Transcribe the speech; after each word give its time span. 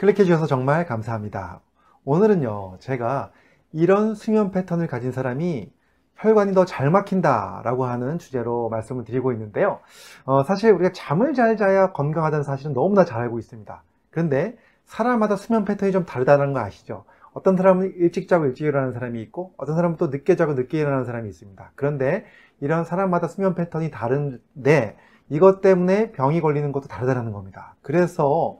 클릭해 0.00 0.24
주셔서 0.24 0.46
정말 0.46 0.86
감사합니다. 0.86 1.60
오늘은요, 2.06 2.78
제가 2.78 3.32
이런 3.70 4.14
수면 4.14 4.50
패턴을 4.50 4.86
가진 4.86 5.12
사람이 5.12 5.70
혈관이 6.16 6.54
더 6.54 6.64
잘 6.64 6.90
막힌다 6.90 7.60
라고 7.64 7.84
하는 7.84 8.18
주제로 8.18 8.70
말씀을 8.70 9.04
드리고 9.04 9.30
있는데요. 9.32 9.80
어, 10.24 10.42
사실 10.42 10.72
우리가 10.72 10.92
잠을 10.94 11.34
잘 11.34 11.58
자야 11.58 11.92
건강하다는 11.92 12.44
사실은 12.44 12.72
너무나 12.72 13.04
잘 13.04 13.20
알고 13.20 13.38
있습니다. 13.38 13.82
그런데 14.10 14.56
사람마다 14.86 15.36
수면 15.36 15.66
패턴이 15.66 15.92
좀 15.92 16.06
다르다는 16.06 16.54
거 16.54 16.60
아시죠? 16.60 17.04
어떤 17.34 17.58
사람은 17.58 17.92
일찍 17.96 18.26
자고 18.26 18.46
일찍 18.46 18.64
일어나는 18.64 18.94
사람이 18.94 19.20
있고 19.20 19.52
어떤 19.58 19.76
사람은 19.76 19.98
또 19.98 20.06
늦게 20.06 20.34
자고 20.34 20.54
늦게 20.54 20.78
일어나는 20.78 21.04
사람이 21.04 21.28
있습니다. 21.28 21.72
그런데 21.74 22.24
이런 22.62 22.84
사람마다 22.84 23.28
수면 23.28 23.54
패턴이 23.54 23.90
다른데 23.90 24.96
이것 25.30 25.60
때문에 25.60 26.10
병이 26.12 26.40
걸리는 26.40 26.70
것도 26.72 26.88
다르다는 26.88 27.32
겁니다. 27.32 27.76
그래서 27.82 28.58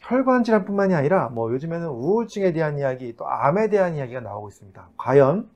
혈관 0.00 0.44
질환뿐만이 0.44 0.94
아니라 0.94 1.28
뭐 1.28 1.52
요즘에는 1.52 1.88
우울증에 1.88 2.52
대한 2.52 2.78
이야기 2.78 3.14
또 3.16 3.28
암에 3.28 3.68
대한 3.68 3.94
이야기가 3.94 4.20
나오고 4.20 4.48
있습니다. 4.48 4.88
과연 4.96 5.48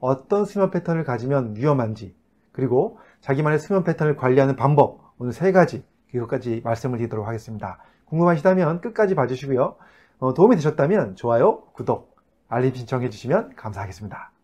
어떤 0.00 0.44
수면 0.44 0.70
패턴을 0.70 1.04
가지면 1.04 1.56
위험한지 1.56 2.14
그리고 2.52 2.98
자기만의 3.20 3.58
수면 3.58 3.84
패턴을 3.84 4.16
관리하는 4.16 4.56
방법 4.56 5.12
오늘 5.18 5.32
세 5.32 5.52
가지 5.52 5.84
이것까지 6.14 6.62
말씀을 6.64 6.98
드리도록 6.98 7.26
하겠습니다. 7.26 7.78
궁금하시다면 8.06 8.80
끝까지 8.80 9.14
봐주시고요. 9.14 9.76
어, 10.18 10.34
도움이 10.34 10.56
되셨다면 10.56 11.16
좋아요, 11.16 11.62
구독, 11.72 12.16
알림 12.48 12.72
신청해 12.74 13.10
주시면 13.10 13.54
감사하겠습니다. 13.56 14.35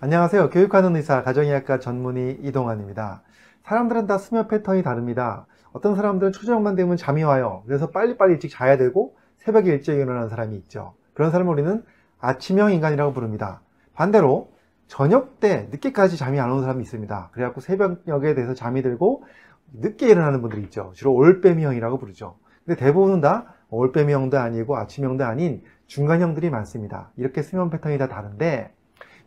안녕하세요. 0.00 0.50
교육하는 0.50 0.94
의사 0.94 1.24
가정의학과 1.24 1.80
전문의 1.80 2.38
이동환입니다. 2.42 3.22
사람들은 3.64 4.06
다 4.06 4.16
수면 4.16 4.46
패턴이 4.46 4.84
다릅니다. 4.84 5.46
어떤 5.72 5.96
사람들은 5.96 6.30
초저녁만 6.30 6.76
되면 6.76 6.96
잠이 6.96 7.24
와요. 7.24 7.64
그래서 7.66 7.90
빨리빨리 7.90 8.34
일찍 8.34 8.48
자야 8.48 8.76
되고 8.76 9.16
새벽에 9.38 9.72
일찍 9.72 9.94
일어나는 9.94 10.28
사람이 10.28 10.54
있죠. 10.58 10.94
그런 11.14 11.32
사람을 11.32 11.52
우리는 11.52 11.82
아침형 12.20 12.70
인간이라고 12.74 13.12
부릅니다. 13.12 13.60
반대로 13.92 14.52
저녁 14.86 15.40
때 15.40 15.66
늦게까지 15.72 16.16
잠이 16.16 16.38
안 16.38 16.52
오는 16.52 16.62
사람이 16.62 16.80
있습니다. 16.80 17.30
그래갖고 17.32 17.60
새벽녘에 17.60 18.36
대해서 18.36 18.54
잠이 18.54 18.82
들고 18.82 19.24
늦게 19.72 20.06
일어나는 20.06 20.42
분들이 20.42 20.62
있죠. 20.62 20.92
주로 20.94 21.12
올빼미형이라고 21.14 21.98
부르죠. 21.98 22.36
근데 22.64 22.78
대부분은 22.78 23.20
다 23.20 23.52
올빼미형도 23.70 24.38
아니고 24.38 24.76
아침형도 24.76 25.24
아닌 25.24 25.64
중간형들이 25.88 26.50
많습니다. 26.50 27.10
이렇게 27.16 27.42
수면 27.42 27.68
패턴이 27.68 27.98
다 27.98 28.06
다른데 28.06 28.77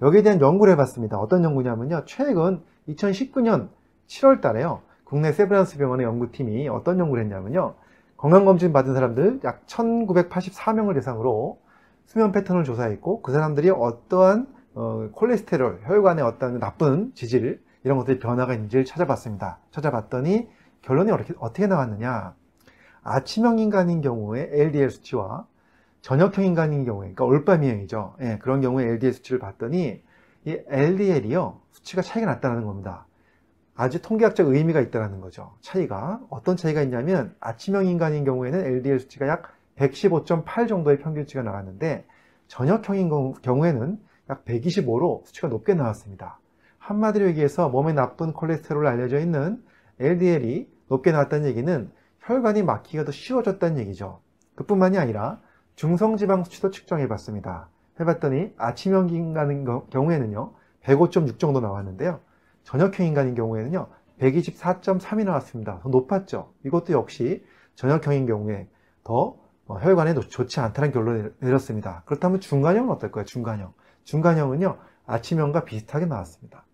여기에 0.02 0.24
대한 0.24 0.42
연구를 0.42 0.74
해봤습니다. 0.74 1.20
어떤 1.20 1.44
연구냐면요. 1.44 2.04
최근 2.06 2.62
2019년 2.90 3.70
7월 4.08 4.42
달에요. 4.42 4.82
국내 5.04 5.32
세브란스 5.32 5.78
병원의 5.78 6.06
연구팀이 6.06 6.68
어떤 6.70 6.98
연구를 7.00 7.24
했냐면요. 7.24 7.76
건강검진 8.18 8.74
받은 8.74 8.94
사람들 8.94 9.42
약 9.44 9.66
1984명을 9.68 10.96
대상으로 10.96 11.60
수면 12.06 12.32
패턴을 12.32 12.64
조사했고 12.64 13.22
그 13.22 13.32
사람들이 13.32 13.70
어떠한 13.70 14.48
어, 14.74 15.10
콜레스테롤, 15.12 15.82
혈관의 15.84 16.24
어떤 16.24 16.60
나쁜 16.60 17.12
지질 17.14 17.62
이런 17.84 17.98
것들이 17.98 18.20
변화가 18.20 18.54
있는지를 18.54 18.86
찾아봤습니다. 18.86 19.60
찾아봤더니 19.72 20.48
결론이 20.82 21.12
어떻게, 21.12 21.34
어떻게 21.40 21.68
나왔느냐. 21.68 22.36
아침형 23.04 23.60
인간인 23.60 24.02
경우에 24.02 24.50
LDL 24.52 24.90
수치와 24.90 25.46
저녁형 26.02 26.46
인간인 26.46 26.84
경우에, 26.84 27.14
그러니까 27.14 27.26
올바미형이죠. 27.26 28.16
예, 28.22 28.38
그런 28.40 28.62
경우에 28.62 28.86
LDL 28.86 29.14
수치를 29.14 29.40
봤더니 29.40 30.02
이 30.46 30.60
LDL이요 30.68 31.60
수치가 31.72 32.02
차이가 32.02 32.32
났다는 32.32 32.66
겁니다. 32.66 33.06
아주 33.76 34.02
통계학적 34.02 34.48
의미가 34.48 34.82
있다는 34.82 35.22
거죠. 35.22 35.54
차이가 35.62 36.20
어떤 36.30 36.58
차이가 36.58 36.82
있냐면 36.82 37.36
아침형 37.40 37.86
인간인 37.86 38.24
경우에는 38.26 38.66
LDL 38.66 39.00
수치가 39.00 39.28
약 39.28 39.54
115.8 39.78 40.68
정도의 40.68 41.00
평균치가 41.00 41.44
나왔는데 41.44 42.06
저녁형인 42.48 43.10
경우에는 43.42 44.00
약 44.30 44.46
125로 44.46 45.26
수치가 45.26 45.48
높게 45.48 45.74
나왔습니다. 45.74 46.40
한마디로 46.80 47.28
얘기해서 47.28 47.70
몸에 47.70 47.94
나쁜 47.94 48.34
콜레스테롤로 48.34 48.88
알려져 48.90 49.20
있는 49.20 49.64
LDL이 50.00 50.70
높게 50.88 51.12
나왔다는 51.12 51.48
얘기는 51.48 51.90
혈관이 52.20 52.64
막히기가 52.64 53.06
더 53.06 53.12
쉬워졌다는 53.12 53.80
얘기죠. 53.80 54.20
그뿐만이 54.56 54.98
아니라 54.98 55.40
중성지방 55.76 56.44
수치도 56.44 56.72
측정해 56.72 57.08
봤습니다. 57.08 57.70
해봤더니 58.00 58.54
아침형 58.58 59.10
인간인 59.10 59.66
경우에는요 59.90 60.54
105.6 60.84 61.40
정도 61.40 61.60
나왔는데요 61.60 62.20
저녁형 62.64 63.06
인간인 63.06 63.36
경우에는요 63.36 63.88
124.3이 64.20 65.26
나왔습니다. 65.26 65.80
더 65.80 65.90
높았죠. 65.90 66.54
이것도 66.66 66.94
역시 66.94 67.44
저녁형인 67.76 68.28
경우에 68.28 68.68
더 69.04 69.36
어, 69.66 69.78
혈관에 69.80 70.14
좋지 70.14 70.60
않다는 70.60 70.92
결론을 70.92 71.36
내렸습니다. 71.40 72.04
그렇다면 72.06 72.40
중간형은 72.40 72.90
어떨까요? 72.92 73.26
중간형. 73.26 73.74
중간형은요 74.04 74.78
아침형과 75.06 75.66
비슷하게 75.66 76.06
나왔습니다. 76.06 76.66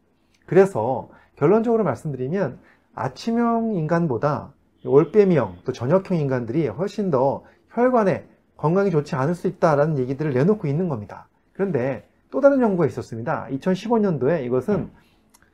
그래서 0.45 1.09
결론적으로 1.35 1.83
말씀드리면 1.83 2.59
아침형 2.95 3.75
인간보다 3.75 4.53
올빼미형 4.85 5.59
또 5.65 5.71
저녁형 5.71 6.17
인간들이 6.17 6.67
훨씬 6.67 7.11
더 7.11 7.43
혈관에 7.71 8.27
건강이 8.57 8.91
좋지 8.91 9.16
않을 9.16 9.35
수 9.35 9.47
있다라는 9.47 10.00
얘기들을 10.00 10.34
내놓고 10.34 10.68
있는 10.68 10.90
겁니다. 10.90 11.28
그런데 11.53 12.07
또 12.29 12.41
다른 12.41 12.62
연구가 12.62 12.85
있었습니다. 12.88 13.47
2015년도에 13.51 14.44
이것은 14.45 14.90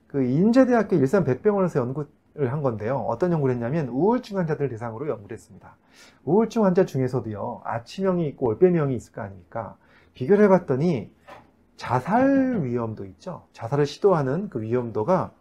그 0.08 0.24
인제대학교 0.24 0.96
일산 0.96 1.24
백병원에서 1.24 1.80
연구를 1.80 2.52
한 2.52 2.62
건데요. 2.62 2.98
어떤 3.08 3.32
연구를 3.32 3.56
했냐면 3.56 3.90
우울증 3.90 4.38
환자들 4.38 4.70
대상으로 4.70 5.08
연구를 5.10 5.36
했습니다. 5.36 5.76
우울증 6.24 6.66
환자 6.66 6.86
중에서도요. 6.86 7.62
아침형이 7.64 8.28
있고 8.30 8.48
올빼미형이 8.48 8.96
있을 8.96 9.12
거 9.14 9.22
아닙니까? 9.22 9.76
비교를 10.14 10.46
해봤더니 10.46 11.12
자살 11.76 12.62
위험도 12.64 13.06
있죠. 13.06 13.48
자살을 13.54 13.86
시도하는 13.86 14.50
그 14.50 14.62
위험도가 14.62 15.32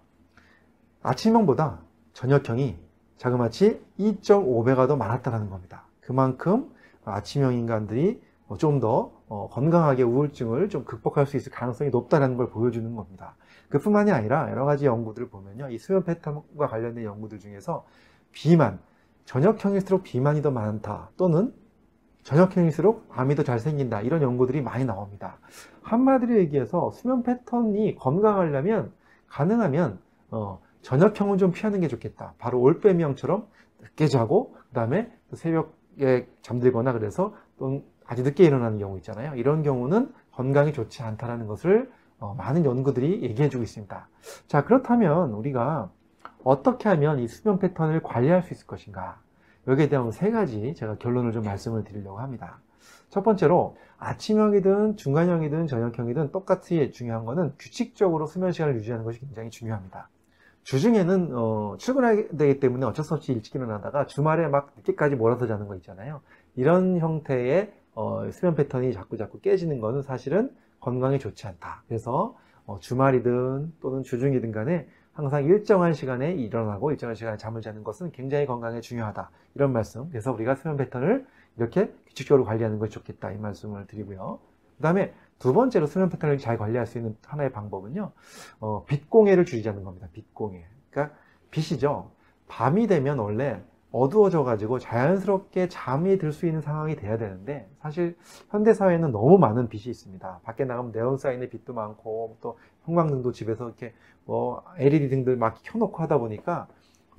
아침형보다 1.03 1.81
저녁형이 2.15 2.79
자그마치 3.19 3.81
2.5배가 3.99 4.89
더 4.89 4.97
많았다는 4.97 5.50
겁니다. 5.50 5.84
그만큼 6.00 6.71
아침형 7.04 7.54
인간들이 7.54 8.20
좀더 8.58 9.12
어, 9.28 9.48
건강하게 9.50 10.02
우울증을 10.02 10.68
좀 10.68 10.84
극복할 10.84 11.26
수 11.26 11.36
있을 11.36 11.50
가능성이 11.52 11.90
높다는 11.90 12.36
걸 12.36 12.50
보여주는 12.50 12.94
겁니다. 12.94 13.34
그뿐만이 13.70 14.10
아니라 14.12 14.50
여러 14.50 14.64
가지 14.64 14.84
연구들을 14.84 15.28
보면요. 15.30 15.70
이 15.70 15.78
수면 15.78 16.04
패턴과 16.04 16.66
관련된 16.66 17.04
연구들 17.04 17.38
중에서 17.38 17.86
비만, 18.32 18.78
저녁형일수록 19.24 20.02
비만이 20.02 20.42
더 20.42 20.50
많다 20.50 21.10
또는 21.16 21.54
저녁형일수록 22.24 23.06
암이 23.10 23.34
더 23.34 23.42
잘 23.42 23.58
생긴다 23.58 24.02
이런 24.02 24.22
연구들이 24.22 24.60
많이 24.60 24.84
나옵니다. 24.84 25.38
한마디로 25.82 26.36
얘기해서 26.36 26.90
수면 26.92 27.22
패턴이 27.22 27.96
건강하려면 27.96 28.92
가능하면 29.28 29.98
어, 30.30 30.60
저녁형은 30.82 31.38
좀 31.38 31.52
피하는 31.52 31.80
게 31.80 31.88
좋겠다. 31.88 32.34
바로 32.38 32.60
올빼미형처럼 32.60 33.46
늦게 33.80 34.08
자고 34.08 34.54
그 34.69 34.74
다음에 34.74 35.10
새벽에 35.32 35.69
잠들거나 36.42 36.92
그래서 36.92 37.34
또 37.58 37.82
아주 38.06 38.22
늦게 38.22 38.44
일어나는 38.44 38.78
경우 38.78 38.97
있잖아요. 38.98 39.34
이런 39.36 39.62
경우는 39.62 40.12
건강이 40.32 40.72
좋지 40.72 41.03
않다는 41.03 41.47
것을 41.47 41.91
어, 42.19 42.34
많은 42.34 42.64
연구들이 42.64 43.22
얘기해주고 43.22 43.62
있습니다. 43.62 44.08
자 44.47 44.64
그렇다면 44.64 45.32
우리가 45.32 45.91
어떻게 46.44 46.88
하면 46.88 47.19
이 47.19 47.28
수면 47.28 47.58
패턴을 47.58 48.02
관리할 48.02 48.42
수 48.42 48.54
있을 48.54 48.66
것인가 48.66 49.20
여기에 49.66 49.88
대한 49.88 50.10
세 50.10 50.31
가지 50.31 50.75
제가 50.75 50.97
결론을 50.97 51.32
좀 51.32 51.42
말씀을 51.42 51.84
드리려고 51.84 52.20
합니다. 52.20 52.58
첫 53.10 53.22
번째로 53.22 53.76
아침형이든 53.98 54.97
중간형이든 54.97 55.66
저녁형이든 55.66 56.32
똑같이 56.32 56.91
중요한 56.92 57.25
것은 57.25 57.54
규칙적으로 57.58 58.26
수면 58.26 58.52
시간을 58.52 58.76
유지하는 58.76 59.04
것이 59.04 59.20
굉장히 59.20 59.50
중요합니다. 59.50 60.08
주중에는 60.65 61.31
어, 61.33 61.77
출근하게 61.78 62.29
되기 62.29 62.61
때문에 62.61 62.87
어쩔 62.87 63.05
수 63.05 63.14
없이 63.14 63.32
일찍 63.32 63.55
일어나다가 63.55 64.06
주말에 64.06 64.49
막 64.49 64.73
늦게까지 64.76 65.17
몰아서 65.17 65.47
자는 65.47 65.67
거 65.67 65.75
있잖아요. 65.76 66.20
이런 66.55 66.99
형태의 66.99 67.73
어, 67.94 68.31
수면 68.31 68.55
패턴이 68.55 68.93
자꾸 68.93 69.17
자꾸 69.17 69.41
깨지는 69.41 69.81
것은 69.81 70.03
사실은 70.03 70.50
건강에 70.81 71.19
좋지 71.19 71.47
않다. 71.47 71.82
그래서 71.88 72.37
어, 72.64 72.79
주말이든 72.81 73.73
또는 73.81 74.03
주중이든 74.03 74.53
간에 74.53 74.88
항상 75.12 75.44
일정한 75.44 75.93
시간에 75.93 76.32
일어나고 76.32 76.91
일정한 76.91 77.15
시간에 77.15 77.37
잠을 77.37 77.61
자는 77.61 77.85
것은 77.85 78.12
굉장히 78.12 78.47
건강에 78.47 78.81
중요하다. 78.81 79.31
이런 79.55 79.73
말씀. 79.73 80.08
그래서 80.08 80.32
우리가 80.32 80.55
수면 80.55 80.76
패턴을 80.76 81.26
이렇게 81.58 81.93
규칙적으로 82.06 82.44
관리하는 82.44 82.79
것이 82.79 82.93
좋겠다. 82.93 83.32
이 83.32 83.37
말씀을 83.37 83.87
드리고요. 83.87 84.38
그 84.76 84.82
다음에 84.82 85.12
두 85.43 85.53
번째로 85.53 85.87
수면 85.89 86.09
패턴을 86.09 86.39
잘 86.39 86.56
관리할 86.56 86.87
수 86.87 86.99
있는 86.99 87.17
하나의 87.27 87.50
방법은요. 87.50 88.12
어, 88.61 88.85
빛 88.87 89.11
공해를 89.11 89.44
줄이자는 89.44 89.83
겁니다. 89.83 90.06
빛 90.12 90.33
공해. 90.33 90.65
그러니까 90.89 91.17
빛이죠. 91.50 92.12
밤이 92.47 92.87
되면 92.87 93.19
원래 93.19 93.61
어두워져 93.91 94.44
가지고 94.44 94.79
자연스럽게 94.79 95.69
잠이 95.69 96.17
들 96.19 96.33
수 96.33 96.47
있는 96.47 96.61
상황이 96.61 96.94
돼야 96.94 97.19
되는데 97.19 97.69
사실 97.81 98.17
현대 98.50 98.73
사회는 98.73 99.11
너무 99.11 99.37
많은 99.37 99.69
빛이 99.69 99.91
있습니다. 99.91 100.41
밖에 100.44 100.65
나가면 100.65 100.93
네온 100.93 101.19
사인의 101.19 101.50
빛도 101.50 101.75
많고 101.75 102.37
또 102.41 102.56
형광등도 102.85 103.33
집에서 103.33 103.67
이렇게 103.67 103.94
뭐 104.25 104.62
LED 104.79 105.09
등들 105.09 105.37
막 105.37 105.59
켜놓고 105.65 105.99
하다 106.05 106.19
보니까 106.19 106.69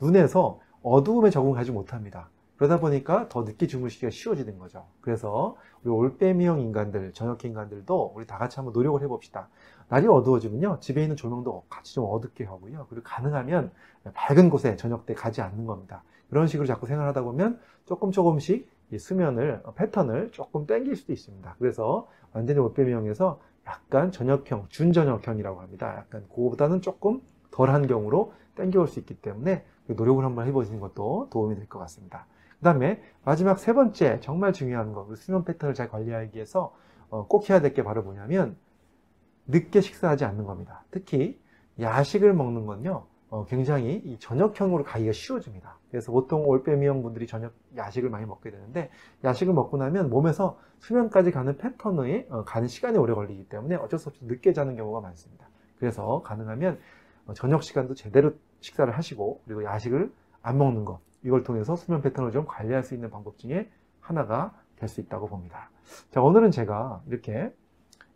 눈에서 0.02 0.62
어두움에 0.82 1.30
적응하지 1.30 1.74
못합니다. 1.74 2.30
그러다 2.58 2.80
보니까 2.80 3.28
더 3.30 3.44
늦게 3.44 3.68
주무시기가 3.68 4.10
쉬워지는 4.12 4.58
거죠. 4.60 4.86
그래서 5.02 5.56
우리 5.84 5.92
올빼미형 5.92 6.60
인간들, 6.62 7.12
저녁 7.14 7.44
인간들도 7.44 8.14
우리 8.16 8.26
다 8.28 8.38
같이 8.38 8.58
한번 8.58 8.74
노력을 8.74 9.02
해봅시다. 9.02 9.50
날이 9.90 10.08
어두워지면요. 10.08 10.80
집에 10.80 11.02
있는 11.02 11.16
조명도 11.16 11.66
같이 11.70 11.96
좀 11.96 12.06
어둡게 12.08 12.46
하고요. 12.46 12.88
그리고 12.90 13.04
가능하면 13.04 13.72
밝은 14.14 14.50
곳에 14.50 14.76
저녁 14.78 15.06
때 15.06 15.14
가지 15.14 15.42
않는 15.42 15.66
겁니다. 15.66 16.04
그런 16.30 16.48
식으로 16.48 16.66
자꾸 16.68 16.86
생활하다 16.88 17.24
보면 17.24 17.60
조금 17.86 18.12
조금씩 18.12 18.70
이 18.92 18.98
수면을, 18.98 19.62
어, 19.66 19.74
패턴을 19.74 20.32
조금 20.32 20.66
땡길 20.68 20.96
수도 20.96 21.12
있습니다. 21.14 21.56
그래서 21.60 22.08
완전히 22.32 22.60
올빼미형에서 22.60 23.40
약간 23.68 24.12
저녁형, 24.12 24.68
준저녁형이라고 24.70 25.60
합니다. 25.62 25.96
약간 25.98 26.26
그거보다는 26.30 26.82
조금 26.82 27.22
덜한 27.52 27.88
경우로 27.88 28.34
땡겨올 28.56 28.88
수 28.88 29.00
있기 29.00 29.16
때문에 29.16 29.66
노력을 29.88 30.24
한번 30.24 30.48
해보시는 30.48 30.80
것도 30.80 31.28
도움이 31.32 31.56
될 31.56 31.68
것 31.68 31.80
같습니다. 31.80 32.26
그 32.64 32.66
다음에 32.66 33.02
마지막 33.26 33.60
세 33.60 33.74
번째 33.74 34.22
정말 34.22 34.54
중요한 34.54 34.94
거, 34.94 35.06
그 35.06 35.18
수면 35.18 35.44
패턴을 35.44 35.74
잘 35.76 35.90
관리하기 35.90 36.34
위해서 36.34 36.74
어, 37.10 37.28
꼭 37.28 37.50
해야 37.50 37.60
될 37.60 37.74
게 37.74 37.84
바로 37.84 38.04
뭐냐면 38.04 38.56
늦게 39.48 39.82
식사하지 39.82 40.24
않는 40.24 40.46
겁니다. 40.46 40.86
특히 40.90 41.42
야식을 41.82 42.34
먹는 42.34 42.66
건요, 42.66 43.06
어, 43.30 43.44
굉장히 43.48 43.96
이 44.06 44.18
저녁형으로 44.18 44.86
가기가 44.86 45.12
쉬워집니다. 45.12 45.78
그래서 45.92 46.14
보통 46.14 46.48
올빼미형 46.48 47.04
분들이 47.04 47.28
저녁 47.28 47.52
야식을 47.76 48.10
많이 48.10 48.26
먹게 48.26 48.50
되는데 48.50 48.90
야식을 49.26 49.54
먹고 49.54 49.76
나면 49.76 50.10
몸에서 50.10 50.58
수면까지 50.80 51.32
가는 51.32 51.58
패턴이 51.58 52.28
어, 52.30 52.46
가는 52.46 52.70
시간이 52.70 52.98
오래 52.98 53.14
걸리기 53.14 53.50
때문에 53.50 53.76
어쩔 53.76 54.00
수 54.00 54.08
없이 54.08 54.24
늦게 54.24 54.54
자는 54.54 54.78
경우가 54.78 55.02
많습니다. 55.02 55.50
그래서 55.80 56.22
가능하면 56.22 56.80
어, 57.26 57.34
저녁 57.34 57.62
시간도 57.62 57.96
제대로 57.96 58.32
식사를 58.62 58.90
하시고 58.98 59.42
그리고 59.44 59.66
야식을 59.66 60.14
안 60.42 60.58
먹는 60.58 60.86
것 60.86 61.02
이걸 61.24 61.44
통해서 61.44 61.76
수면 61.76 62.02
패턴을 62.02 62.32
좀 62.32 62.46
관리할 62.46 62.84
수 62.84 62.94
있는 62.94 63.10
방법 63.10 63.38
중에 63.38 63.70
하나가 64.00 64.54
될 64.78 64.90
수 64.90 65.00
있다고 65.02 65.28
봅니다. 65.28 65.70
자 66.12 66.22
오늘은 66.22 66.52
제가 66.52 67.02
이렇게 67.08 67.54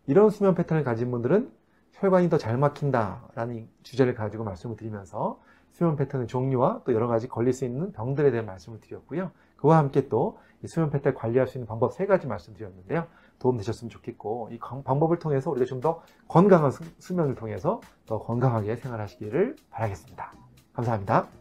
이런 0.06 0.28
수면 0.30 0.54
패턴을 0.54 0.84
가진 0.84 1.10
분들은 1.10 1.50
혈관이 1.92 2.28
더 2.28 2.36
잘 2.38 2.58
막힌다라는 2.58 3.68
주제를 3.82 4.14
가지고 4.14 4.44
말씀을 4.44 4.76
드리면서 4.76 5.40
수면 5.72 5.96
패턴의 5.96 6.26
종류와 6.26 6.82
또 6.84 6.92
여러 6.92 7.06
가지 7.08 7.28
걸릴 7.28 7.52
수 7.52 7.64
있는 7.64 7.92
병들에 7.92 8.30
대한 8.30 8.46
말씀을 8.46 8.80
드렸고요. 8.80 9.30
그와 9.56 9.78
함께 9.78 10.08
또이 10.08 10.66
수면 10.66 10.90
패턴 10.90 11.14
관리할 11.14 11.46
수 11.48 11.56
있는 11.58 11.66
방법 11.66 11.92
세 11.94 12.06
가지 12.06 12.26
말씀드렸는데요. 12.26 13.06
도움 13.38 13.56
되셨으면 13.56 13.88
좋겠고 13.90 14.48
이 14.52 14.58
방- 14.58 14.82
방법을 14.82 15.18
통해서 15.18 15.50
우리가 15.50 15.64
좀 15.66 15.80
더 15.80 16.02
건강한 16.26 16.70
수- 16.70 16.82
수면을 16.98 17.34
통해서 17.36 17.80
더 18.06 18.18
건강하게 18.18 18.76
생활하시기를 18.76 19.56
바라겠습니다. 19.70 20.32
감사합니다. 20.74 21.28